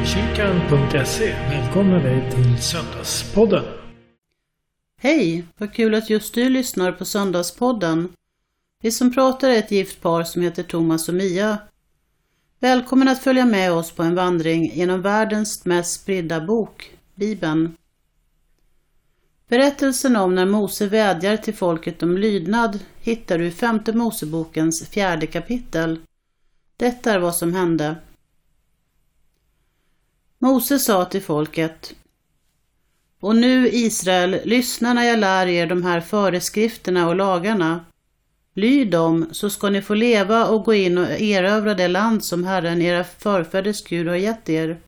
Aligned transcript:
Pingstkyrkan.se 0.00 1.32
välkomnar 1.32 2.00
dig 2.00 2.30
till 2.30 2.62
Söndagspodden. 2.62 3.64
Hej! 4.98 5.44
Vad 5.58 5.72
kul 5.72 5.94
att 5.94 6.10
just 6.10 6.34
du 6.34 6.48
lyssnar 6.48 6.92
på 6.92 7.04
Söndagspodden. 7.04 8.08
Vi 8.82 8.90
som 8.90 9.14
pratar 9.14 9.50
är 9.50 9.58
ett 9.58 9.70
gift 9.70 10.00
par 10.00 10.24
som 10.24 10.42
heter 10.42 10.62
Thomas 10.62 11.08
och 11.08 11.14
Mia. 11.14 11.58
Välkommen 12.60 13.08
att 13.08 13.22
följa 13.22 13.44
med 13.44 13.72
oss 13.72 13.90
på 13.90 14.02
en 14.02 14.14
vandring 14.14 14.72
genom 14.74 15.02
världens 15.02 15.64
mest 15.64 16.00
spridda 16.00 16.40
bok, 16.40 16.90
Bibeln. 17.14 17.76
Berättelsen 19.48 20.16
om 20.16 20.34
när 20.34 20.46
Mose 20.46 20.86
vädjar 20.86 21.36
till 21.36 21.54
folket 21.54 22.02
om 22.02 22.18
lydnad 22.18 22.78
hittar 23.00 23.38
du 23.38 23.46
i 23.46 23.50
femte 23.50 23.92
Mosebokens 23.92 24.88
fjärde 24.88 25.26
kapitel. 25.26 25.98
Detta 26.76 27.12
är 27.12 27.18
vad 27.18 27.34
som 27.34 27.54
hände. 27.54 27.96
Mose 30.42 30.78
sa 30.78 31.04
till 31.04 31.22
folket 31.22 31.94
Och 33.20 33.36
nu 33.36 33.68
Israel, 33.68 34.40
lyssna 34.44 34.92
när 34.92 35.02
jag 35.02 35.18
lär 35.18 35.46
er 35.46 35.66
de 35.66 35.82
här 35.82 36.00
föreskrifterna 36.00 37.08
och 37.08 37.16
lagarna. 37.16 37.84
Lyd 38.54 38.90
dem, 38.90 39.28
så 39.32 39.50
ska 39.50 39.70
ni 39.70 39.82
få 39.82 39.94
leva 39.94 40.46
och 40.46 40.64
gå 40.64 40.74
in 40.74 40.98
och 40.98 41.10
erövra 41.10 41.74
det 41.74 41.88
land 41.88 42.24
som 42.24 42.44
Herren, 42.44 42.82
era 42.82 43.04
förfäders 43.04 43.84
Gud, 43.84 44.08
har 44.08 44.16
gett 44.16 44.48
er. 44.48 44.80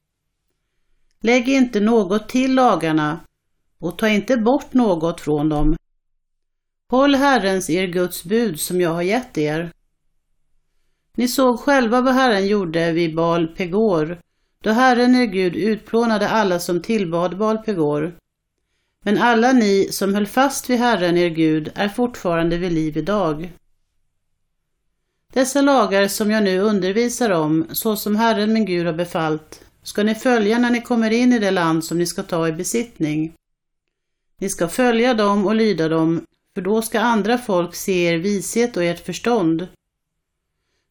Lägg 1.21 1.49
inte 1.49 1.81
något 1.81 2.29
till 2.29 2.55
lagarna 2.55 3.21
och 3.81 3.99
ta 3.99 4.09
inte 4.09 4.37
bort 4.37 4.73
något 4.73 5.21
från 5.21 5.49
dem. 5.49 5.77
Håll 6.91 7.15
Herrens, 7.15 7.71
er 7.71 7.87
Guds 7.87 8.25
bud 8.25 8.61
som 8.61 8.81
jag 8.81 8.91
har 8.91 9.03
gett 9.03 9.39
er. 9.39 9.73
Ni 11.17 11.29
såg 11.29 11.61
själva 11.61 12.01
vad 12.01 12.15
Herren 12.15 12.47
gjorde 12.47 12.93
vid 12.93 13.17
Baal 13.17 13.49
Pegor, 13.49 14.19
då 14.63 14.71
Herren 14.71 15.15
er 15.15 15.27
Gud 15.27 15.57
utplånade 15.57 16.29
alla 16.29 16.59
som 16.59 16.83
tillbad 16.83 17.37
Baal 17.37 17.59
Pegor. 17.59 18.15
Men 19.05 19.19
alla 19.19 19.53
ni 19.53 19.89
som 19.91 20.15
höll 20.15 20.27
fast 20.27 20.71
vid 20.71 20.79
Herren 20.79 21.17
er 21.17 21.29
Gud 21.29 21.73
är 21.75 21.89
fortfarande 21.89 22.57
vid 22.57 22.73
liv 22.73 22.97
idag. 22.97 23.53
Dessa 25.33 25.61
lagar 25.61 26.09
som 26.09 26.31
jag 26.31 26.45
nu 26.45 26.59
undervisar 26.59 27.31
om, 27.31 27.67
så 27.73 27.97
som 27.97 28.17
Herren 28.17 28.53
min 28.53 28.65
Gud 28.65 28.87
har 28.87 28.93
befallt, 28.93 29.65
ska 29.83 30.03
ni 30.03 30.15
följa 30.15 30.59
när 30.59 30.71
ni 30.71 30.81
kommer 30.81 31.11
in 31.11 31.33
i 31.33 31.39
det 31.39 31.51
land 31.51 31.85
som 31.85 31.99
ni 31.99 32.07
ska 32.07 32.23
ta 32.23 32.49
i 32.49 32.53
besittning. 32.53 33.33
Ni 34.39 34.49
ska 34.49 34.69
följa 34.69 35.15
dem 35.15 35.47
och 35.47 35.55
lyda 35.55 35.89
dem, 35.89 36.23
för 36.55 36.63
då 36.63 36.83
ska 36.83 37.01
andra 37.01 37.39
folk 37.39 37.75
se 37.75 38.05
er 38.05 38.19
vishet 38.19 38.77
och 38.77 38.85
ert 38.85 39.07
förstånd. 39.07 39.67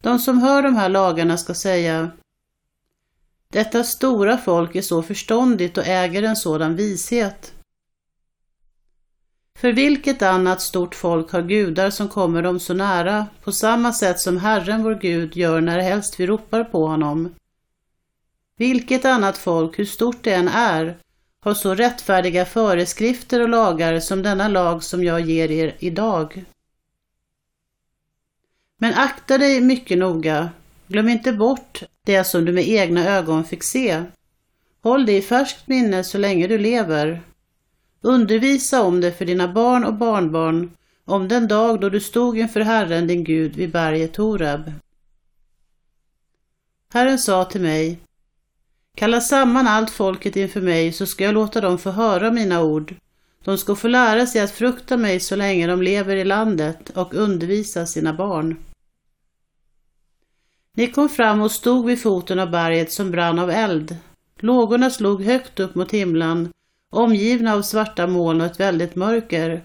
De 0.03 0.19
som 0.19 0.37
hör 0.41 0.63
de 0.63 0.75
här 0.75 0.89
lagarna 0.89 1.37
ska 1.37 1.53
säga 1.53 2.11
detta 3.51 3.83
stora 3.83 4.37
folk 4.37 4.75
är 4.75 4.81
så 4.81 5.03
förståndigt 5.03 5.77
och 5.77 5.87
äger 5.87 6.23
en 6.23 6.35
sådan 6.35 6.75
vishet. 6.75 7.53
För 9.59 9.71
vilket 9.71 10.21
annat 10.21 10.61
stort 10.61 10.95
folk 10.95 11.31
har 11.31 11.41
gudar 11.41 11.89
som 11.89 12.09
kommer 12.09 12.41
dem 12.41 12.59
så 12.59 12.73
nära, 12.73 13.27
på 13.43 13.51
samma 13.51 13.93
sätt 13.93 14.19
som 14.19 14.37
Herren 14.37 14.83
vår 14.83 14.95
Gud 14.95 15.35
gör 15.35 15.61
när 15.61 15.79
helst 15.79 16.19
vi 16.19 16.27
ropar 16.27 16.63
på 16.63 16.87
honom? 16.87 17.35
Vilket 18.57 19.05
annat 19.05 19.37
folk, 19.37 19.79
hur 19.79 19.85
stort 19.85 20.23
det 20.23 20.33
än 20.33 20.47
är, 20.47 20.97
har 21.39 21.53
så 21.53 21.75
rättfärdiga 21.75 22.45
föreskrifter 22.45 23.41
och 23.41 23.49
lagar 23.49 23.99
som 23.99 24.23
denna 24.23 24.47
lag 24.47 24.83
som 24.83 25.03
jag 25.03 25.21
ger 25.21 25.51
er 25.51 25.75
idag? 25.79 26.45
Men 28.77 28.93
akta 28.93 29.37
dig 29.37 29.61
mycket 29.61 29.97
noga. 29.97 30.49
Glöm 30.91 31.09
inte 31.09 31.33
bort 31.33 31.83
det 32.05 32.23
som 32.23 32.45
du 32.45 32.51
med 32.51 32.67
egna 32.69 33.09
ögon 33.09 33.43
fick 33.43 33.63
se. 33.63 34.03
Håll 34.81 35.05
det 35.05 35.17
i 35.17 35.21
färskt 35.21 35.67
minne 35.67 36.03
så 36.03 36.17
länge 36.17 36.47
du 36.47 36.57
lever. 36.57 37.21
Undervisa 38.01 38.81
om 38.81 39.01
det 39.01 39.11
för 39.11 39.25
dina 39.25 39.47
barn 39.47 39.83
och 39.83 39.93
barnbarn 39.93 40.71
om 41.05 41.27
den 41.27 41.47
dag 41.47 41.81
då 41.81 41.89
du 41.89 41.99
stod 41.99 42.37
inför 42.37 42.59
Herren 42.59 43.07
din 43.07 43.23
Gud 43.23 43.55
vid 43.55 43.71
berget 43.71 44.15
Horeb. 44.15 44.71
Herren 46.93 47.19
sa 47.19 47.45
till 47.45 47.61
mig, 47.61 47.99
Kalla 48.95 49.21
samman 49.21 49.67
allt 49.67 49.89
folket 49.89 50.35
inför 50.35 50.61
mig 50.61 50.91
så 50.91 51.05
ska 51.05 51.23
jag 51.23 51.33
låta 51.33 51.61
dem 51.61 51.77
få 51.77 51.91
höra 51.91 52.31
mina 52.31 52.63
ord. 52.63 52.95
De 53.43 53.57
ska 53.57 53.75
få 53.75 53.87
lära 53.87 54.27
sig 54.27 54.41
att 54.41 54.51
frukta 54.51 54.97
mig 54.97 55.19
så 55.19 55.35
länge 55.35 55.67
de 55.67 55.81
lever 55.81 56.15
i 56.15 56.23
landet 56.23 56.89
och 56.89 57.13
undervisa 57.13 57.85
sina 57.85 58.13
barn. 58.13 58.55
Ni 60.73 60.87
kom 60.87 61.09
fram 61.09 61.41
och 61.41 61.51
stod 61.51 61.85
vid 61.85 62.01
foten 62.01 62.39
av 62.39 62.51
berget 62.51 62.91
som 62.91 63.11
brann 63.11 63.39
av 63.39 63.49
eld. 63.49 63.97
Lågorna 64.39 64.89
slog 64.89 65.23
högt 65.23 65.59
upp 65.59 65.75
mot 65.75 65.91
himlen, 65.91 66.49
omgivna 66.91 67.53
av 67.53 67.61
svarta 67.61 68.07
moln 68.07 68.41
och 68.41 68.47
ett 68.47 68.59
väldigt 68.59 68.95
mörker. 68.95 69.63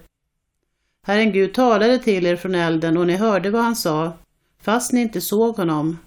Herren 1.03 1.31
Gud 1.31 1.53
talade 1.53 1.99
till 1.99 2.25
er 2.25 2.35
från 2.35 2.55
elden 2.55 2.97
och 2.97 3.07
ni 3.07 3.15
hörde 3.15 3.49
vad 3.49 3.63
han 3.63 3.75
sa, 3.75 4.13
fast 4.61 4.91
ni 4.91 5.01
inte 5.01 5.21
såg 5.21 5.57
honom. 5.57 5.97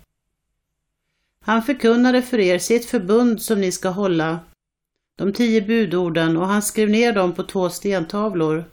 Han 1.45 1.63
förkunnade 1.63 2.23
för 2.23 2.41
er 2.41 2.59
sitt 2.59 2.87
förbund 2.87 3.43
som 3.43 3.61
ni 3.61 3.73
ska 3.73 3.89
hålla, 3.89 4.39
de 5.17 5.33
tio 5.33 5.63
budorden, 5.63 6.37
och 6.37 6.47
han 6.47 6.63
skrev 6.63 6.91
ner 6.91 7.13
dem 7.13 7.33
på 7.33 7.43
två 7.43 7.71
stentavlor. 7.71 8.65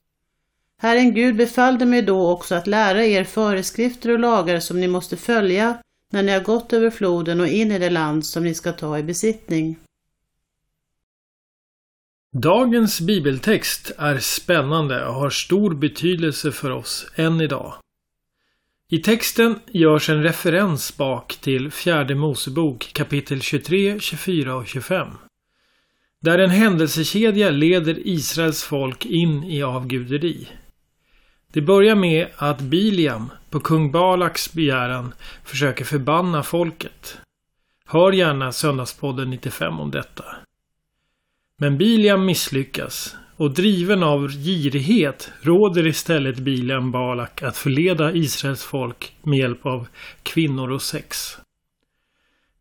Herren 0.82 1.14
Gud 1.14 1.36
befallde 1.36 1.86
mig 1.86 2.02
då 2.02 2.32
också 2.32 2.56
att 2.56 2.68
lära 2.68 3.06
er 3.06 3.24
föreskrifter 3.24 4.10
och 4.10 4.20
lagar 4.20 4.60
som 4.60 4.80
ni 4.80 4.88
måste 4.88 5.18
följa 5.18 5.78
när 6.10 6.24
ni 6.24 6.32
har 6.32 6.42
gått 6.42 6.74
över 6.74 6.90
floden 6.90 7.42
och 7.42 7.48
in 7.48 7.72
i 7.72 7.80
det 7.80 7.90
land 7.90 8.26
som 8.26 8.44
ni 8.44 8.54
ska 8.54 8.72
ta 8.72 9.00
i 9.00 9.04
besittning. 9.04 9.80
Dagens 12.32 13.02
bibeltext 13.02 13.92
är 13.98 14.18
spännande 14.18 15.06
och 15.06 15.14
har 15.14 15.30
stor 15.30 15.76
betydelse 15.76 16.52
för 16.52 16.72
oss 16.72 17.12
än 17.16 17.42
idag. 17.42 17.74
I 18.90 18.98
texten 18.98 19.60
görs 19.68 20.10
en 20.10 20.24
referens 20.24 20.98
bak 20.98 21.38
till 21.42 21.72
fjärde 21.72 22.16
Mosebok 22.16 22.94
kapitel 22.94 23.42
23, 23.42 24.00
24 24.00 24.56
och 24.56 24.68
25. 24.68 25.08
Där 26.22 26.40
en 26.40 26.50
händelsekedja 26.50 27.50
leder 27.50 28.08
Israels 28.08 28.64
folk 28.64 29.06
in 29.06 29.44
i 29.44 29.64
avguderi. 29.64 30.48
Det 31.54 31.62
börjar 31.62 31.96
med 31.96 32.28
att 32.36 32.62
Biliam 32.62 33.30
på 33.50 33.60
kung 33.60 33.92
Balaks 33.92 34.54
begäran 34.54 35.14
försöker 35.44 35.86
förbanna 35.86 36.44
folket. 36.44 37.18
Hör 37.86 38.12
gärna 38.12 38.52
Söndagspodden 38.52 39.30
95 39.30 39.80
om 39.80 39.92
detta. 39.92 40.26
Men 41.58 41.78
Biliam 41.78 42.26
misslyckas 42.26 43.16
och 43.36 43.54
driven 43.54 44.04
av 44.04 44.32
girighet 44.32 45.32
råder 45.42 45.88
istället 45.88 46.40
Biliam 46.40 46.92
Balak 46.92 47.44
att 47.44 47.58
förleda 47.58 48.14
Israels 48.14 48.64
folk 48.64 49.16
med 49.24 49.40
hjälp 49.40 49.66
av 49.66 49.88
kvinnor 50.24 50.72
och 50.72 50.82
sex. 50.82 51.38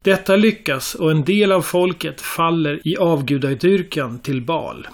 Detta 0.05 0.37
lyckas 0.37 0.95
och 0.95 1.11
en 1.11 1.25
del 1.25 1.53
av 1.53 1.63
folket 1.63 2.21
faller 2.21 2.89
i 2.89 2.97
avgudadyrkan 2.97 4.19
till 4.19 4.43
Bal. 4.43 4.87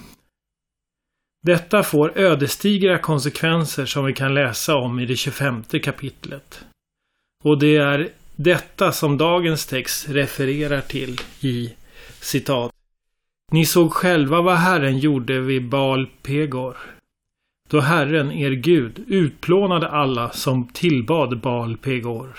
Detta 1.42 1.82
får 1.82 2.18
ödesdigra 2.18 2.98
konsekvenser 2.98 3.86
som 3.86 4.04
vi 4.04 4.12
kan 4.12 4.34
läsa 4.34 4.76
om 4.76 5.00
i 5.00 5.06
det 5.06 5.16
25 5.16 5.62
kapitlet. 5.62 6.64
Och 7.44 7.58
det 7.58 7.76
är 7.76 8.08
detta 8.36 8.92
som 8.92 9.18
dagens 9.18 9.66
text 9.66 10.08
refererar 10.08 10.80
till 10.80 11.20
i 11.40 11.74
citat. 12.20 12.72
Ni 13.52 13.66
såg 13.66 13.92
själva 13.92 14.40
vad 14.40 14.56
Herren 14.56 14.98
gjorde 14.98 15.40
vid 15.40 15.68
Baal 15.68 16.06
Pegor. 16.22 16.76
Då 17.70 17.80
Herren, 17.80 18.32
er 18.32 18.50
Gud, 18.50 19.04
utplånade 19.08 19.88
alla 19.88 20.30
som 20.30 20.68
tillbad 20.68 21.40
Baal 21.40 21.76
Pegor. 21.76 22.36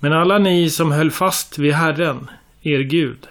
Men 0.00 0.12
alla 0.12 0.38
ni 0.38 0.70
som 0.70 0.92
höll 0.92 1.10
fast 1.10 1.58
vid 1.58 1.72
Herren, 1.72 2.30
er 2.62 2.80
Gud, 2.80 3.28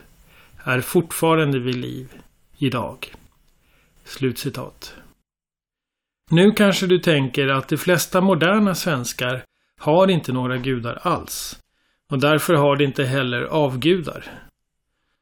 är 0.64 0.82
fortfarande 0.82 1.60
vid 1.60 1.76
liv 1.76 2.08
idag. 2.58 3.14
Slutcitat. 4.10 4.94
Nu 6.32 6.52
kanske 6.52 6.88
du 6.88 7.00
tänker 7.00 7.48
att 7.48 7.68
de 7.68 7.78
flesta 7.78 8.22
moderna 8.22 8.76
svenskar 8.76 9.44
har 9.80 10.08
inte 10.08 10.32
några 10.32 10.58
gudar 10.58 11.00
alls. 11.02 11.60
Och 12.12 12.20
därför 12.20 12.54
har 12.54 12.76
de 12.76 12.84
inte 12.84 13.04
heller 13.04 13.42
avgudar. 13.42 14.26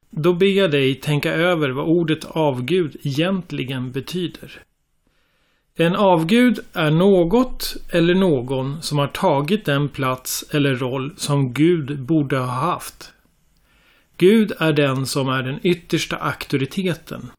Då 0.09 0.33
ber 0.33 0.45
jag 0.45 0.71
dig 0.71 0.95
tänka 0.95 1.33
över 1.33 1.69
vad 1.69 1.85
ordet 1.85 2.25
avgud 2.25 2.95
egentligen 3.03 3.91
betyder. 3.91 4.61
En 5.75 5.95
avgud 5.95 6.59
är 6.73 6.91
något 6.91 7.75
eller 7.89 8.15
någon 8.15 8.81
som 8.81 8.97
har 8.97 9.07
tagit 9.07 9.65
den 9.65 9.89
plats 9.89 10.45
eller 10.51 10.75
roll 10.75 11.13
som 11.17 11.53
Gud 11.53 11.99
borde 11.99 12.37
ha 12.37 12.71
haft. 12.71 13.13
Gud 14.17 14.51
är 14.59 14.73
den 14.73 15.05
som 15.05 15.29
är 15.29 15.43
den 15.43 15.59
yttersta 15.63 16.17
auktoriteten. 16.17 17.31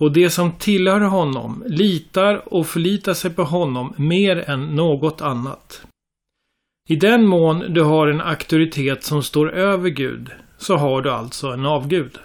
Och 0.00 0.12
det 0.12 0.30
som 0.30 0.52
tillhör 0.52 1.00
honom 1.00 1.64
litar 1.66 2.54
och 2.54 2.66
förlitar 2.66 3.14
sig 3.14 3.34
på 3.34 3.44
honom 3.44 3.94
mer 3.96 4.50
än 4.50 4.74
något 4.74 5.20
annat. 5.20 5.86
I 6.88 6.96
den 6.96 7.26
mån 7.26 7.74
du 7.74 7.82
har 7.82 8.06
en 8.06 8.20
auktoritet 8.20 9.04
som 9.04 9.22
står 9.22 9.52
över 9.52 9.90
Gud 9.90 10.30
så 10.58 10.76
har 10.76 11.02
du 11.02 11.10
alltså 11.10 11.48
en 11.48 11.66
avgud. 11.66 12.18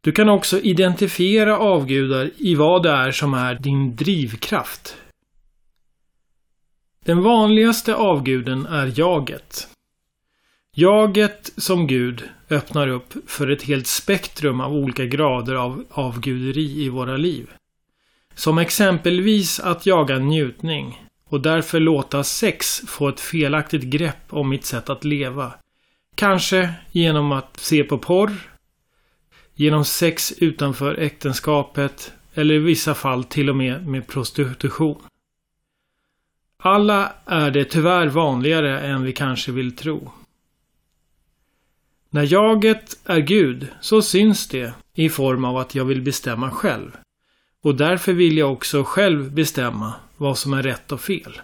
Du 0.00 0.12
kan 0.12 0.28
också 0.28 0.60
identifiera 0.60 1.58
avgudar 1.58 2.30
i 2.36 2.54
vad 2.54 2.82
det 2.82 2.90
är 2.90 3.10
som 3.10 3.34
är 3.34 3.54
din 3.54 3.96
drivkraft. 3.96 4.96
Den 7.04 7.22
vanligaste 7.22 7.94
avguden 7.94 8.66
är 8.66 8.92
jaget. 9.00 9.68
Jaget 10.80 11.52
som 11.56 11.86
gud 11.86 12.22
öppnar 12.50 12.88
upp 12.88 13.14
för 13.26 13.50
ett 13.50 13.62
helt 13.62 13.86
spektrum 13.86 14.60
av 14.60 14.72
olika 14.72 15.04
grader 15.04 15.54
av 15.54 15.84
avguderi 15.90 16.82
i 16.84 16.88
våra 16.88 17.16
liv. 17.16 17.50
Som 18.34 18.58
exempelvis 18.58 19.60
att 19.60 19.86
jaga 19.86 20.18
njutning 20.18 21.08
och 21.28 21.40
därför 21.40 21.80
låta 21.80 22.24
sex 22.24 22.82
få 22.86 23.08
ett 23.08 23.20
felaktigt 23.20 23.82
grepp 23.82 24.22
om 24.28 24.48
mitt 24.48 24.64
sätt 24.64 24.90
att 24.90 25.04
leva. 25.04 25.52
Kanske 26.14 26.74
genom 26.92 27.32
att 27.32 27.60
se 27.60 27.84
på 27.84 27.98
porr, 27.98 28.32
genom 29.54 29.84
sex 29.84 30.32
utanför 30.38 30.94
äktenskapet 30.94 32.12
eller 32.34 32.54
i 32.54 32.58
vissa 32.58 32.94
fall 32.94 33.24
till 33.24 33.50
och 33.50 33.56
med 33.56 33.86
med 33.86 34.06
prostitution. 34.06 35.02
Alla 36.62 37.12
är 37.26 37.50
det 37.50 37.64
tyvärr 37.64 38.06
vanligare 38.06 38.80
än 38.80 39.02
vi 39.02 39.12
kanske 39.12 39.52
vill 39.52 39.76
tro. 39.76 40.12
När 42.10 42.32
jaget 42.32 42.98
är 43.04 43.20
Gud 43.20 43.66
så 43.80 44.02
syns 44.02 44.48
det 44.48 44.72
i 44.94 45.08
form 45.08 45.44
av 45.44 45.56
att 45.56 45.74
jag 45.74 45.84
vill 45.84 46.02
bestämma 46.02 46.50
själv. 46.50 46.96
Och 47.64 47.76
därför 47.76 48.12
vill 48.12 48.38
jag 48.38 48.52
också 48.52 48.84
själv 48.84 49.32
bestämma 49.32 49.94
vad 50.16 50.38
som 50.38 50.52
är 50.52 50.62
rätt 50.62 50.92
och 50.92 51.00
fel. 51.00 51.40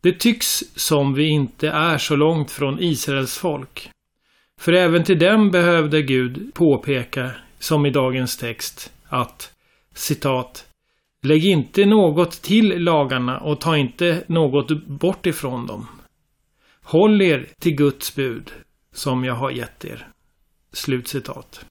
Det 0.00 0.12
tycks 0.12 0.64
som 0.74 1.14
vi 1.14 1.28
inte 1.28 1.68
är 1.68 1.98
så 1.98 2.16
långt 2.16 2.50
från 2.50 2.82
Israels 2.82 3.38
folk. 3.38 3.90
För 4.60 4.72
även 4.72 5.04
till 5.04 5.18
dem 5.18 5.50
behövde 5.50 6.02
Gud 6.02 6.54
påpeka, 6.54 7.30
som 7.58 7.86
i 7.86 7.90
dagens 7.90 8.36
text, 8.36 8.92
att 9.08 9.52
citat 9.94 10.64
Lägg 11.22 11.44
inte 11.44 11.86
något 11.86 12.42
till 12.42 12.84
lagarna 12.84 13.38
och 13.38 13.60
ta 13.60 13.76
inte 13.76 14.24
något 14.26 14.86
bort 14.86 15.26
ifrån 15.26 15.66
dem. 15.66 15.86
Håll 16.82 17.22
er 17.22 17.46
till 17.60 17.76
Guds 17.76 18.14
bud 18.14 18.52
som 18.98 19.24
jag 19.24 19.34
har 19.34 19.50
gett 19.50 19.84
er. 19.84 20.08
Slutcitat. 20.72 21.64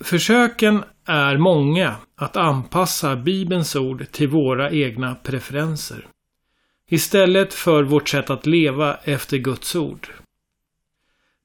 Försöken 0.00 0.84
är 1.04 1.36
många 1.36 1.96
att 2.16 2.36
anpassa 2.36 3.16
Bibelns 3.16 3.76
ord 3.76 4.12
till 4.12 4.28
våra 4.28 4.70
egna 4.70 5.14
preferenser. 5.14 6.06
Istället 6.90 7.54
för 7.54 7.82
vårt 7.82 8.08
sätt 8.08 8.30
att 8.30 8.46
leva 8.46 8.94
efter 8.94 9.36
Guds 9.38 9.76
ord. 9.76 10.08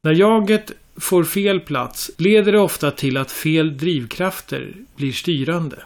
När 0.03 0.13
jaget 0.13 0.71
får 0.95 1.24
fel 1.24 1.59
plats 1.59 2.12
leder 2.18 2.51
det 2.51 2.59
ofta 2.59 2.91
till 2.91 3.18
att 3.18 3.31
fel 3.31 3.77
drivkrafter 3.77 4.74
blir 4.95 5.12
styrande. 5.12 5.83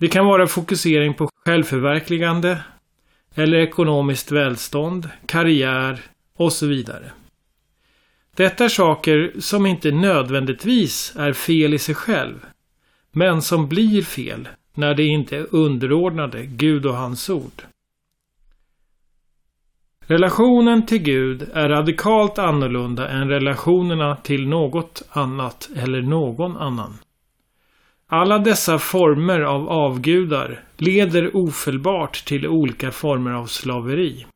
Det 0.00 0.08
kan 0.08 0.26
vara 0.26 0.46
fokusering 0.46 1.14
på 1.14 1.30
självförverkligande 1.44 2.62
eller 3.34 3.58
ekonomiskt 3.58 4.32
välstånd, 4.32 5.10
karriär 5.26 6.00
och 6.38 6.52
så 6.52 6.66
vidare. 6.66 7.12
Detta 8.36 8.64
är 8.64 8.68
saker 8.68 9.32
som 9.38 9.66
inte 9.66 9.90
nödvändigtvis 9.90 11.12
är 11.16 11.32
fel 11.32 11.74
i 11.74 11.78
sig 11.78 11.94
själv, 11.94 12.46
men 13.12 13.42
som 13.42 13.68
blir 13.68 14.02
fel 14.02 14.48
när 14.74 14.94
de 14.94 15.02
inte 15.02 15.36
är 15.36 15.46
underordnade 15.54 16.46
Gud 16.46 16.86
och 16.86 16.94
hans 16.94 17.30
ord. 17.30 17.62
Relationen 20.06 20.86
till 20.86 21.02
Gud 21.02 21.50
är 21.52 21.68
radikalt 21.68 22.38
annorlunda 22.38 23.08
än 23.08 23.28
relationerna 23.28 24.16
till 24.16 24.48
något 24.48 25.02
annat 25.10 25.70
eller 25.76 26.02
någon 26.02 26.56
annan. 26.56 26.98
Alla 28.06 28.38
dessa 28.38 28.78
former 28.78 29.40
av 29.40 29.68
avgudar 29.68 30.64
leder 30.76 31.36
ofelbart 31.36 32.24
till 32.24 32.46
olika 32.46 32.90
former 32.90 33.30
av 33.30 33.46
slaveri. 33.46 34.26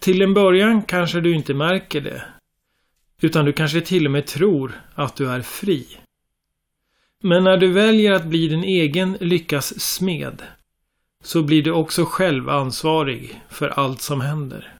Till 0.00 0.22
en 0.22 0.34
början 0.34 0.82
kanske 0.82 1.20
du 1.20 1.34
inte 1.34 1.54
märker 1.54 2.00
det. 2.00 2.22
Utan 3.22 3.44
du 3.44 3.52
kanske 3.52 3.80
till 3.80 4.06
och 4.06 4.12
med 4.12 4.26
tror 4.26 4.80
att 4.94 5.16
du 5.16 5.30
är 5.30 5.40
fri. 5.40 5.86
Men 7.22 7.44
när 7.44 7.56
du 7.56 7.72
väljer 7.72 8.12
att 8.12 8.26
bli 8.26 8.48
din 8.48 8.64
egen 8.64 9.16
lyckas 9.20 9.80
smed 9.80 10.42
så 11.22 11.42
blir 11.42 11.62
du 11.62 11.72
också 11.72 12.04
själv 12.04 12.48
ansvarig 12.48 13.40
för 13.48 13.68
allt 13.68 14.00
som 14.00 14.20
händer. 14.20 14.72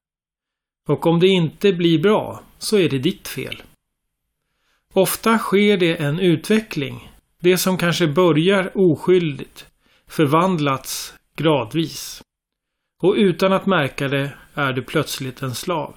Och 0.88 1.06
om 1.06 1.20
det 1.20 1.28
inte 1.28 1.73
blir 1.73 1.99
bra 1.99 2.43
så 2.58 2.78
är 2.78 2.88
det 2.88 2.99
ditt 2.99 3.28
fel. 3.28 3.62
Ofta 4.94 5.38
sker 5.38 5.76
det 5.76 5.96
en 5.96 6.20
utveckling. 6.20 7.11
Det 7.40 7.58
som 7.58 7.78
kanske 7.78 8.06
börjar 8.06 8.70
oskyldigt 8.75 9.66
förvandlats 10.06 11.14
gradvis. 11.37 12.23
Och 13.02 13.14
utan 13.14 13.52
att 13.52 13.67
märka 13.67 14.08
det 14.08 14.32
är 14.55 14.73
du 14.73 14.82
plötsligt 14.82 15.43
en 15.43 15.55
slav. 15.55 15.94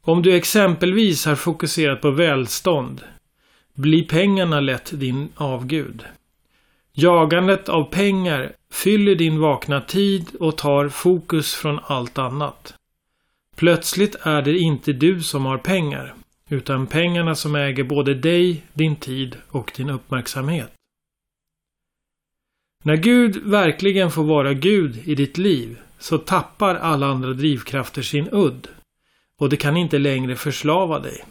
Om 0.00 0.22
du 0.22 0.34
exempelvis 0.34 1.26
har 1.26 1.34
fokuserat 1.34 2.00
på 2.00 2.10
välstånd 2.10 3.00
blir 3.74 4.04
pengarna 4.08 4.60
lätt 4.60 5.00
din 5.00 5.28
avgud. 5.34 6.04
Jagandet 6.92 7.68
av 7.68 7.84
pengar 7.84 8.52
fyller 8.72 9.14
din 9.14 9.40
vakna 9.40 9.80
tid 9.80 10.26
och 10.40 10.58
tar 10.58 10.88
fokus 10.88 11.54
från 11.54 11.80
allt 11.86 12.18
annat. 12.18 12.74
Plötsligt 13.56 14.16
är 14.22 14.42
det 14.42 14.58
inte 14.58 14.92
du 14.92 15.22
som 15.22 15.46
har 15.46 15.58
pengar, 15.58 16.14
utan 16.48 16.86
pengarna 16.86 17.34
som 17.34 17.54
äger 17.54 17.84
både 17.84 18.14
dig, 18.14 18.64
din 18.72 18.96
tid 18.96 19.36
och 19.50 19.72
din 19.76 19.90
uppmärksamhet. 19.90 20.72
När 22.82 22.96
Gud 22.96 23.36
verkligen 23.36 24.10
får 24.10 24.24
vara 24.24 24.54
Gud 24.54 25.08
i 25.08 25.14
ditt 25.14 25.38
liv 25.38 25.78
så 25.98 26.18
tappar 26.18 26.74
alla 26.74 27.06
andra 27.06 27.32
drivkrafter 27.32 28.02
sin 28.02 28.28
udd 28.32 28.68
och 29.38 29.48
det 29.48 29.56
kan 29.56 29.76
inte 29.76 29.98
längre 29.98 30.36
förslava 30.36 30.98
dig. 30.98 31.24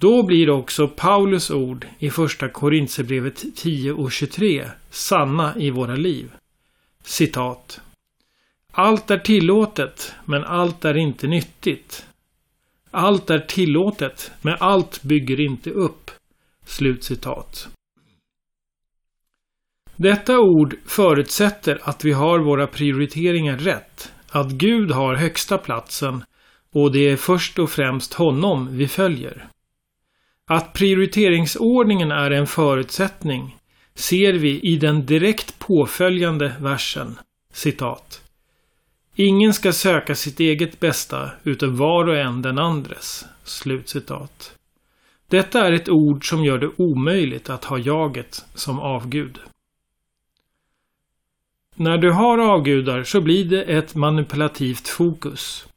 Då 0.00 0.22
blir 0.22 0.50
också 0.50 0.88
Paulus 0.88 1.50
ord 1.50 1.86
i 1.98 2.10
första 2.10 2.48
Korintierbrevet 2.48 3.44
10 3.56 3.92
och 3.92 4.12
23 4.12 4.70
sanna 4.90 5.54
i 5.56 5.70
våra 5.70 5.96
liv. 5.96 6.30
Citat. 7.02 7.80
Allt 8.72 9.10
är 9.10 9.18
tillåtet, 9.18 10.12
men 10.24 10.44
allt 10.44 10.84
är 10.84 10.96
inte 10.96 11.26
nyttigt. 11.26 12.06
Allt 12.90 13.30
är 13.30 13.38
tillåtet, 13.38 14.30
men 14.42 14.56
allt 14.60 15.02
bygger 15.02 15.40
inte 15.40 15.70
upp. 15.70 16.10
Slutcitat. 16.66 17.68
Detta 19.96 20.38
ord 20.38 20.74
förutsätter 20.86 21.80
att 21.82 22.04
vi 22.04 22.12
har 22.12 22.38
våra 22.38 22.66
prioriteringar 22.66 23.56
rätt. 23.56 24.12
Att 24.30 24.50
Gud 24.50 24.90
har 24.90 25.14
högsta 25.14 25.58
platsen 25.58 26.24
och 26.74 26.92
det 26.92 27.10
är 27.10 27.16
först 27.16 27.58
och 27.58 27.70
främst 27.70 28.14
honom 28.14 28.76
vi 28.76 28.88
följer. 28.88 29.48
Att 30.46 30.72
prioriteringsordningen 30.72 32.10
är 32.10 32.30
en 32.30 32.46
förutsättning 32.46 33.56
ser 33.94 34.32
vi 34.32 34.60
i 34.60 34.76
den 34.76 35.06
direkt 35.06 35.58
påföljande 35.58 36.54
versen. 36.60 37.18
Citat. 37.52 38.20
Ingen 39.14 39.52
ska 39.52 39.72
söka 39.72 40.14
sitt 40.14 40.40
eget 40.40 40.80
bästa 40.80 41.30
utan 41.44 41.76
var 41.76 42.08
och 42.08 42.16
en 42.16 42.42
den 42.42 42.58
andres. 42.58 43.24
Slutcitat. 43.44 44.54
Detta 45.30 45.66
är 45.66 45.72
ett 45.72 45.88
ord 45.88 46.28
som 46.28 46.44
gör 46.44 46.58
det 46.58 46.70
omöjligt 46.76 47.50
att 47.50 47.64
ha 47.64 47.78
jaget 47.78 48.44
som 48.54 48.80
avgud. 48.80 49.38
När 51.76 51.98
du 51.98 52.12
har 52.12 52.38
avgudar 52.38 53.02
så 53.02 53.20
blir 53.20 53.44
det 53.44 53.62
ett 53.62 53.94
manipulativt 53.94 54.88
fokus. 54.88 55.68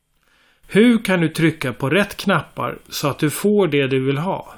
Hur 0.68 1.04
kan 1.04 1.22
du 1.22 1.30
trycka 1.30 1.74
på 1.74 1.89
rätt 1.89 2.18
knappar 2.18 2.77
så 2.89 3.08
att 3.08 3.20
du 3.20 3.30
får 3.30 3.68
det 3.68 3.88
du 3.88 4.06
vill 4.06 4.18
ha? 4.18 4.56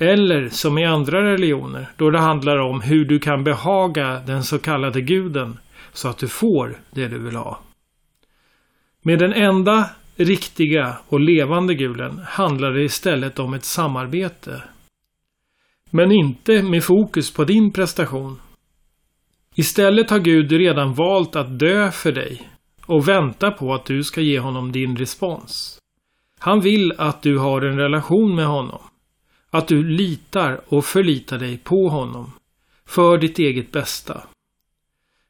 Eller 0.00 0.48
som 0.48 0.78
i 0.78 0.84
andra 0.84 1.32
religioner 1.32 1.86
då 1.96 2.10
det 2.10 2.18
handlar 2.18 2.56
om 2.56 2.80
hur 2.80 3.04
du 3.04 3.18
kan 3.18 3.44
behaga 3.44 4.20
den 4.26 4.42
så 4.42 4.58
kallade 4.58 5.00
guden 5.00 5.58
så 5.92 6.08
att 6.08 6.18
du 6.18 6.28
får 6.28 6.78
det 6.90 7.08
du 7.08 7.18
vill 7.18 7.36
ha. 7.36 7.60
Med 9.02 9.18
den 9.18 9.32
enda 9.32 9.90
riktiga 10.16 10.96
och 11.08 11.20
levande 11.20 11.74
guden 11.74 12.20
handlar 12.26 12.72
det 12.72 12.82
istället 12.82 13.38
om 13.38 13.54
ett 13.54 13.64
samarbete. 13.64 14.62
Men 15.90 16.12
inte 16.12 16.62
med 16.62 16.84
fokus 16.84 17.32
på 17.32 17.44
din 17.44 17.72
prestation 17.72 18.40
Istället 19.58 20.10
har 20.10 20.18
Gud 20.18 20.52
redan 20.52 20.94
valt 20.94 21.36
att 21.36 21.58
dö 21.58 21.90
för 21.90 22.12
dig 22.12 22.50
och 22.86 23.08
vänta 23.08 23.50
på 23.50 23.74
att 23.74 23.86
du 23.86 24.02
ska 24.02 24.20
ge 24.20 24.38
honom 24.38 24.72
din 24.72 24.96
respons. 24.96 25.78
Han 26.38 26.60
vill 26.60 26.92
att 26.98 27.22
du 27.22 27.38
har 27.38 27.62
en 27.62 27.78
relation 27.78 28.34
med 28.34 28.46
honom. 28.46 28.80
Att 29.50 29.68
du 29.68 29.82
litar 29.88 30.60
och 30.68 30.84
förlitar 30.84 31.38
dig 31.38 31.58
på 31.58 31.88
honom. 31.88 32.32
För 32.86 33.18
ditt 33.18 33.38
eget 33.38 33.72
bästa. 33.72 34.22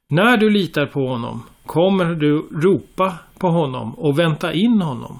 När 0.09 0.37
du 0.37 0.49
litar 0.49 0.85
på 0.85 1.07
honom 1.07 1.43
kommer 1.65 2.15
du 2.15 2.47
ropa 2.51 3.19
på 3.37 3.47
honom 3.47 3.93
och 3.95 4.19
vänta 4.19 4.53
in 4.53 4.81
honom. 4.81 5.19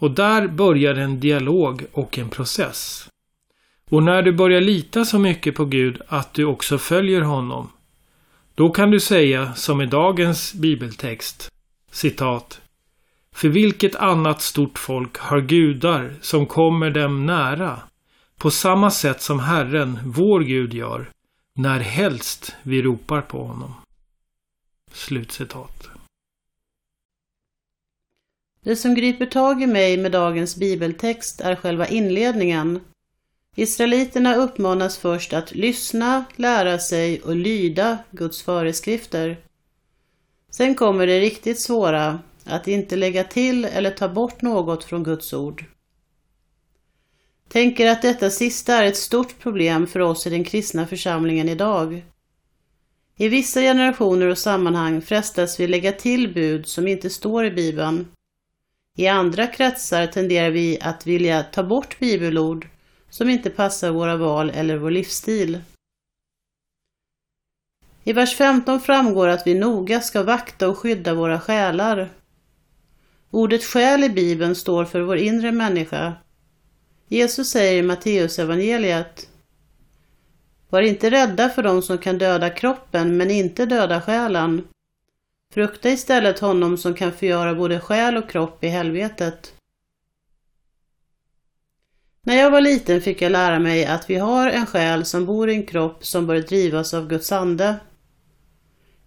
Och 0.00 0.10
där 0.10 0.48
börjar 0.48 0.94
en 0.94 1.20
dialog 1.20 1.86
och 1.92 2.18
en 2.18 2.28
process. 2.28 3.08
Och 3.90 4.02
när 4.02 4.22
du 4.22 4.32
börjar 4.32 4.60
lita 4.60 5.04
så 5.04 5.18
mycket 5.18 5.54
på 5.54 5.64
Gud 5.64 6.00
att 6.08 6.34
du 6.34 6.44
också 6.44 6.78
följer 6.78 7.20
honom. 7.20 7.68
Då 8.56 8.70
kan 8.70 8.90
du 8.90 9.00
säga 9.00 9.54
som 9.54 9.80
i 9.80 9.86
dagens 9.86 10.54
bibeltext. 10.54 11.50
Citat. 11.90 12.60
För 13.32 13.48
vilket 13.48 13.96
annat 13.96 14.42
stort 14.42 14.78
folk 14.78 15.18
har 15.18 15.40
gudar 15.40 16.14
som 16.20 16.46
kommer 16.46 16.90
dem 16.90 17.26
nära? 17.26 17.80
På 18.36 18.50
samma 18.50 18.90
sätt 18.90 19.22
som 19.22 19.40
Herren, 19.40 19.98
vår 20.04 20.40
Gud, 20.40 20.74
gör 20.74 21.10
när 21.54 21.80
helst 21.80 22.54
vi 22.62 22.82
ropar 22.82 23.20
på 23.20 23.44
honom. 23.44 23.74
Slutcitat. 24.92 25.88
Det 28.60 28.76
som 28.76 28.94
griper 28.94 29.26
tag 29.26 29.62
i 29.62 29.66
mig 29.66 29.96
med 29.96 30.12
dagens 30.12 30.56
bibeltext 30.56 31.40
är 31.40 31.56
själva 31.56 31.86
inledningen. 31.86 32.80
Israeliterna 33.58 34.34
uppmanas 34.34 34.98
först 34.98 35.32
att 35.32 35.54
lyssna, 35.54 36.24
lära 36.36 36.78
sig 36.78 37.20
och 37.22 37.36
lyda 37.36 37.98
Guds 38.10 38.42
föreskrifter. 38.42 39.36
Sen 40.50 40.74
kommer 40.74 41.06
det 41.06 41.20
riktigt 41.20 41.60
svåra, 41.60 42.18
att 42.44 42.68
inte 42.68 42.96
lägga 42.96 43.24
till 43.24 43.64
eller 43.64 43.90
ta 43.90 44.08
bort 44.08 44.42
något 44.42 44.84
från 44.84 45.04
Guds 45.04 45.32
ord. 45.32 45.64
Tänker 47.48 47.90
att 47.90 48.02
detta 48.02 48.30
sista 48.30 48.74
är 48.74 48.86
ett 48.86 48.96
stort 48.96 49.38
problem 49.38 49.86
för 49.86 50.00
oss 50.00 50.26
i 50.26 50.30
den 50.30 50.44
kristna 50.44 50.86
församlingen 50.86 51.48
idag. 51.48 52.04
I 53.16 53.28
vissa 53.28 53.60
generationer 53.60 54.26
och 54.26 54.38
sammanhang 54.38 55.02
frestas 55.02 55.60
vi 55.60 55.66
lägga 55.66 55.92
till 55.92 56.34
bud 56.34 56.68
som 56.68 56.88
inte 56.88 57.10
står 57.10 57.44
i 57.44 57.50
Bibeln. 57.50 58.08
I 58.96 59.06
andra 59.06 59.46
kretsar 59.46 60.06
tenderar 60.06 60.50
vi 60.50 60.78
att 60.80 61.06
vilja 61.06 61.42
ta 61.42 61.62
bort 61.62 61.98
bibelord 61.98 62.68
som 63.10 63.30
inte 63.30 63.50
passar 63.50 63.90
våra 63.90 64.16
val 64.16 64.50
eller 64.54 64.76
vår 64.76 64.90
livsstil. 64.90 65.60
I 68.04 68.12
vers 68.12 68.36
15 68.36 68.80
framgår 68.80 69.28
att 69.28 69.46
vi 69.46 69.54
noga 69.54 70.00
ska 70.00 70.22
vakta 70.22 70.68
och 70.68 70.78
skydda 70.78 71.14
våra 71.14 71.40
själar. 71.40 72.08
Ordet 73.30 73.64
själ 73.64 74.04
i 74.04 74.08
Bibeln 74.08 74.54
står 74.54 74.84
för 74.84 75.00
vår 75.00 75.16
inre 75.16 75.52
människa. 75.52 76.14
Jesus 77.08 77.50
säger 77.50 77.78
i 77.78 77.82
Matteusevangeliet 77.82 79.28
Var 80.68 80.82
inte 80.82 81.10
rädda 81.10 81.48
för 81.48 81.62
dem 81.62 81.82
som 81.82 81.98
kan 81.98 82.18
döda 82.18 82.50
kroppen 82.50 83.16
men 83.16 83.30
inte 83.30 83.66
döda 83.66 84.00
själen. 84.00 84.68
Frukta 85.54 85.90
istället 85.90 86.38
honom 86.38 86.78
som 86.78 86.94
kan 86.94 87.12
förgöra 87.12 87.54
både 87.54 87.80
själ 87.80 88.16
och 88.16 88.30
kropp 88.30 88.64
i 88.64 88.68
helvetet. 88.68 89.55
När 92.26 92.36
jag 92.36 92.50
var 92.50 92.60
liten 92.60 93.00
fick 93.00 93.22
jag 93.22 93.32
lära 93.32 93.58
mig 93.58 93.86
att 93.86 94.10
vi 94.10 94.16
har 94.16 94.50
en 94.50 94.66
själ 94.66 95.04
som 95.04 95.26
bor 95.26 95.50
i 95.50 95.54
en 95.54 95.66
kropp 95.66 96.06
som 96.06 96.26
bör 96.26 96.40
drivas 96.40 96.94
av 96.94 97.08
Guds 97.08 97.32
ande. 97.32 97.76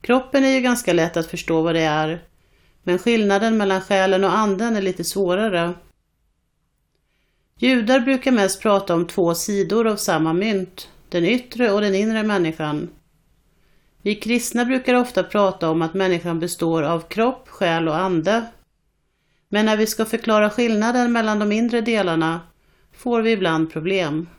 Kroppen 0.02 0.46
är 0.46 0.50
ju 0.50 0.62
ganska 0.62 0.94
lätt 0.94 1.18
att 1.18 1.28
förstå 1.28 1.62
vad 1.62 1.76
det 1.76 1.82
är, 1.82 2.24
men 2.84 3.00
skillnaden 3.00 3.58
mellan 3.58 3.82
själen 3.82 4.24
och 4.24 4.38
anden 4.38 4.76
är 4.76 4.82
lite 4.82 5.04
svårare. 5.04 5.74
Judar 7.58 8.00
brukar 8.00 8.32
mest 8.32 8.62
prata 8.62 8.94
om 8.94 9.08
två 9.08 9.36
sidor 9.36 9.88
av 9.88 9.96
samma 9.96 10.34
mynt, 10.34 10.90
den 11.10 11.26
yttre 11.26 11.72
och 11.72 11.82
den 11.82 11.96
inre 11.96 12.24
människan. 12.24 12.90
Vi 14.02 14.16
kristna 14.16 14.66
brukar 14.66 14.94
ofta 14.94 15.24
prata 15.24 15.70
om 15.70 15.82
att 15.82 15.94
människan 15.94 16.40
består 16.40 16.84
av 16.84 17.00
kropp, 17.02 17.50
själ 17.50 17.88
och 17.88 17.98
ande. 17.98 18.46
Men 19.50 19.66
när 19.66 19.78
vi 19.78 19.88
ska 19.88 20.06
förklara 20.06 20.50
skillnaden 20.50 21.12
mellan 21.12 21.40
de 21.40 21.52
inre 21.52 21.82
delarna 21.82 22.40
får 23.00 23.22
vi 23.22 23.32
ibland 23.32 23.72
problem. 23.72 24.30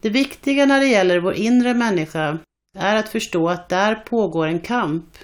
Det 0.00 0.10
viktiga 0.10 0.66
när 0.66 0.80
det 0.80 0.86
gäller 0.86 1.20
vår 1.20 1.34
inre 1.34 1.74
människa 1.74 2.38
är 2.78 2.96
att 2.96 3.08
förstå 3.08 3.48
att 3.48 3.68
där 3.68 3.94
pågår 3.94 4.46
en 4.46 4.60
kamp. 4.60 5.18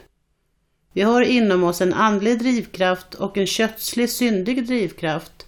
Vi 0.93 1.03
har 1.03 1.23
inom 1.23 1.65
oss 1.65 1.81
en 1.81 1.95
andlig 1.95 2.39
drivkraft 2.39 3.15
och 3.15 3.37
en 3.37 3.47
kötslig 3.47 4.11
syndig 4.11 4.67
drivkraft 4.67 5.47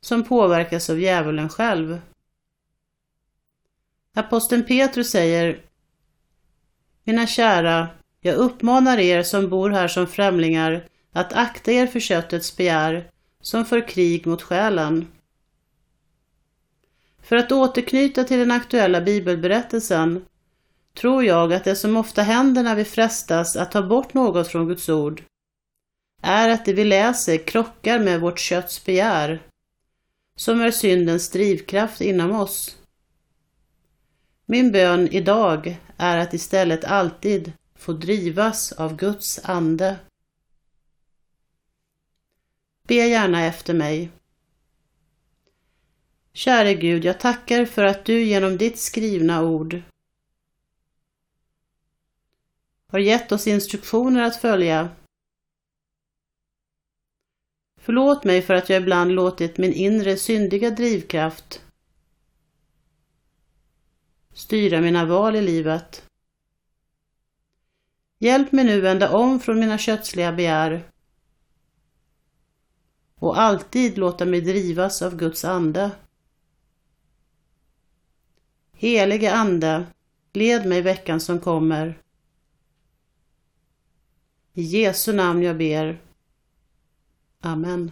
som 0.00 0.24
påverkas 0.24 0.90
av 0.90 1.00
djävulen 1.00 1.48
själv. 1.48 2.00
Aposteln 4.14 4.64
Petrus 4.64 5.10
säger 5.10 5.60
Mina 7.04 7.26
kära, 7.26 7.88
jag 8.20 8.34
uppmanar 8.34 8.98
er 8.98 9.22
som 9.22 9.48
bor 9.48 9.70
här 9.70 9.88
som 9.88 10.06
främlingar 10.06 10.88
att 11.12 11.32
akta 11.32 11.72
er 11.72 11.86
för 11.86 12.00
köttets 12.00 12.56
begär 12.56 13.10
som 13.40 13.64
för 13.64 13.88
krig 13.88 14.26
mot 14.26 14.42
själen. 14.42 15.06
För 17.26 17.36
att 17.36 17.52
återknyta 17.52 18.24
till 18.24 18.38
den 18.38 18.50
aktuella 18.50 19.00
bibelberättelsen 19.00 20.24
tror 20.94 21.24
jag 21.24 21.52
att 21.52 21.64
det 21.64 21.76
som 21.76 21.96
ofta 21.96 22.22
händer 22.22 22.62
när 22.62 22.74
vi 22.74 22.84
frestas 22.84 23.56
att 23.56 23.72
ta 23.72 23.82
bort 23.82 24.14
något 24.14 24.48
från 24.48 24.68
Guds 24.68 24.88
ord 24.88 25.22
är 26.22 26.48
att 26.48 26.64
det 26.64 26.72
vi 26.72 26.84
läser 26.84 27.46
krockar 27.46 27.98
med 27.98 28.20
vårt 28.20 28.38
kötts 28.38 28.84
begär, 28.84 29.42
som 30.36 30.60
är 30.60 30.70
syndens 30.70 31.30
drivkraft 31.30 32.00
inom 32.00 32.32
oss. 32.32 32.76
Min 34.46 34.72
bön 34.72 35.08
idag 35.08 35.76
är 35.96 36.18
att 36.18 36.34
istället 36.34 36.84
alltid 36.84 37.52
få 37.74 37.92
drivas 37.92 38.72
av 38.72 38.96
Guds 38.96 39.40
ande. 39.44 39.96
Be 42.88 42.94
gärna 42.94 43.44
efter 43.44 43.74
mig. 43.74 44.10
Käre 46.36 46.74
Gud, 46.74 47.04
jag 47.04 47.20
tackar 47.20 47.64
för 47.64 47.84
att 47.84 48.04
du 48.04 48.22
genom 48.22 48.56
ditt 48.56 48.78
skrivna 48.78 49.42
ord 49.42 49.82
har 52.86 52.98
gett 52.98 53.32
oss 53.32 53.46
instruktioner 53.46 54.22
att 54.22 54.36
följa. 54.36 54.88
Förlåt 57.80 58.24
mig 58.24 58.42
för 58.42 58.54
att 58.54 58.68
jag 58.68 58.82
ibland 58.82 59.12
låtit 59.12 59.58
min 59.58 59.72
inre 59.72 60.16
syndiga 60.16 60.70
drivkraft 60.70 61.62
styra 64.34 64.80
mina 64.80 65.04
val 65.04 65.36
i 65.36 65.42
livet. 65.42 66.08
Hjälp 68.18 68.52
mig 68.52 68.64
nu 68.64 68.80
vända 68.80 69.16
om 69.16 69.40
från 69.40 69.60
mina 69.60 69.78
kötsliga 69.78 70.32
begär 70.32 70.90
och 73.14 73.40
alltid 73.40 73.98
låta 73.98 74.24
mig 74.24 74.40
drivas 74.40 75.02
av 75.02 75.16
Guds 75.16 75.44
ande. 75.44 75.90
Helige 78.78 79.32
Ande, 79.32 79.86
led 80.32 80.66
mig 80.66 80.82
veckan 80.82 81.20
som 81.20 81.40
kommer. 81.40 81.98
I 84.52 84.62
Jesu 84.62 85.12
namn 85.12 85.42
jag 85.42 85.56
ber. 85.56 85.98
Amen. 87.40 87.90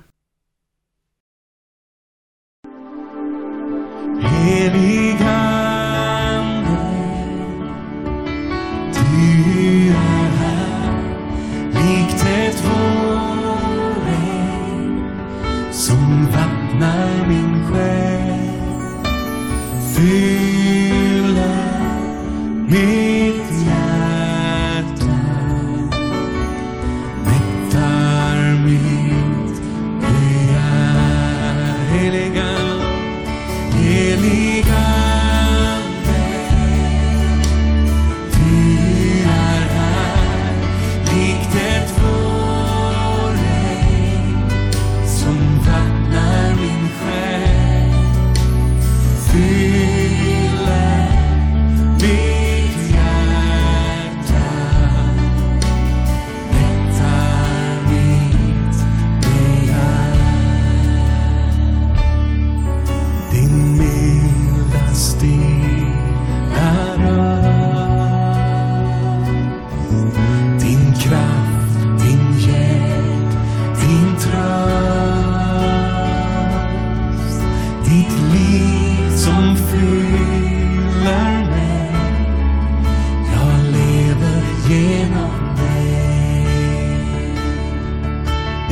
Helig 4.21 5.19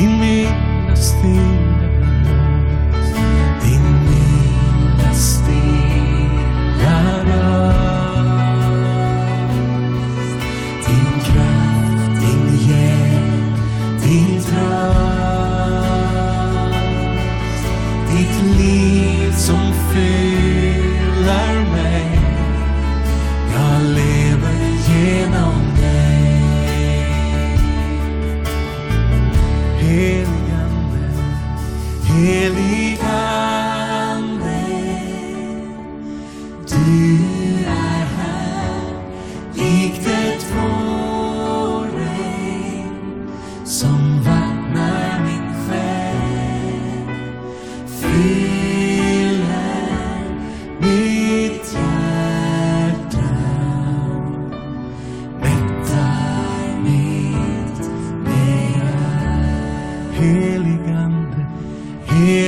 meaningless 0.07 1.13
things. 1.23 1.72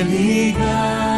ligar. 0.05 1.14